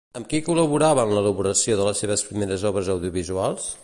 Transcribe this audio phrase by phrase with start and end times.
[0.19, 3.69] Amb qui col·laborava en l'elaboració de les seves primeres obres audiovisuals?